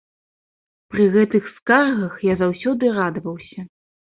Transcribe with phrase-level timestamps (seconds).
[0.93, 3.71] Пры гэтых скаргах я заўсёды радаваўся.